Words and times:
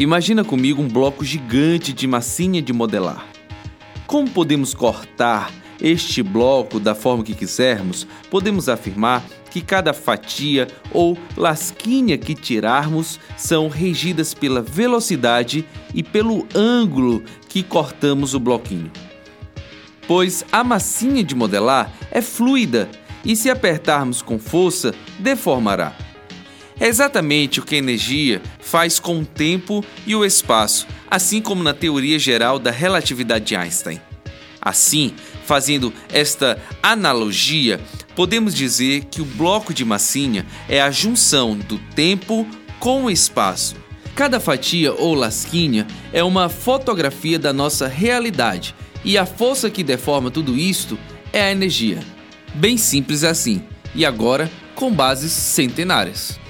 Imagina 0.00 0.42
comigo 0.42 0.80
um 0.80 0.88
bloco 0.88 1.22
gigante 1.22 1.92
de 1.92 2.06
massinha 2.06 2.62
de 2.62 2.72
modelar. 2.72 3.26
Como 4.06 4.30
podemos 4.30 4.72
cortar 4.72 5.52
este 5.78 6.22
bloco 6.22 6.80
da 6.80 6.94
forma 6.94 7.22
que 7.22 7.34
quisermos, 7.34 8.06
podemos 8.30 8.70
afirmar 8.70 9.22
que 9.50 9.60
cada 9.60 9.92
fatia 9.92 10.68
ou 10.90 11.18
lasquinha 11.36 12.16
que 12.16 12.34
tirarmos 12.34 13.20
são 13.36 13.68
regidas 13.68 14.32
pela 14.32 14.62
velocidade 14.62 15.66
e 15.94 16.02
pelo 16.02 16.46
ângulo 16.54 17.22
que 17.46 17.62
cortamos 17.62 18.32
o 18.32 18.40
bloquinho. 18.40 18.90
Pois 20.08 20.42
a 20.50 20.64
massinha 20.64 21.22
de 21.22 21.34
modelar 21.34 21.92
é 22.10 22.22
fluida 22.22 22.88
e, 23.22 23.36
se 23.36 23.50
apertarmos 23.50 24.22
com 24.22 24.38
força, 24.38 24.94
deformará. 25.18 25.94
É 26.80 26.88
exatamente 26.88 27.60
o 27.60 27.62
que 27.62 27.74
a 27.74 27.78
energia 27.78 28.40
faz 28.58 28.98
com 28.98 29.20
o 29.20 29.26
tempo 29.26 29.84
e 30.06 30.16
o 30.16 30.24
espaço, 30.24 30.86
assim 31.10 31.42
como 31.42 31.62
na 31.62 31.74
teoria 31.74 32.18
geral 32.18 32.58
da 32.58 32.70
relatividade 32.70 33.44
de 33.44 33.54
Einstein. 33.54 34.00
Assim, 34.62 35.12
fazendo 35.44 35.92
esta 36.10 36.60
analogia, 36.82 37.78
podemos 38.16 38.54
dizer 38.54 39.04
que 39.04 39.20
o 39.20 39.26
bloco 39.26 39.74
de 39.74 39.84
massinha 39.84 40.46
é 40.70 40.80
a 40.80 40.90
junção 40.90 41.54
do 41.54 41.78
tempo 41.94 42.46
com 42.78 43.04
o 43.04 43.10
espaço. 43.10 43.76
Cada 44.14 44.40
fatia 44.40 44.92
ou 44.94 45.14
lasquinha 45.14 45.86
é 46.14 46.24
uma 46.24 46.48
fotografia 46.48 47.38
da 47.38 47.52
nossa 47.52 47.88
realidade 47.88 48.74
e 49.04 49.18
a 49.18 49.26
força 49.26 49.68
que 49.68 49.82
deforma 49.82 50.30
tudo 50.30 50.56
isto 50.56 50.98
é 51.30 51.42
a 51.42 51.52
energia. 51.52 52.00
Bem 52.54 52.78
simples 52.78 53.22
assim, 53.22 53.62
e 53.94 54.04
agora 54.04 54.50
com 54.74 54.90
bases 54.90 55.32
centenárias. 55.32 56.40